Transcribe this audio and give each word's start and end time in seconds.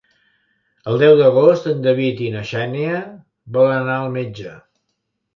El 0.91 0.95
deu 1.01 1.11
d'agost 1.17 1.67
en 1.71 1.83
David 1.87 2.23
i 2.27 2.31
na 2.35 2.41
Xènia 2.51 3.01
volen 3.59 3.77
anar 3.83 3.99
al 3.99 4.09
metge. 4.17 4.55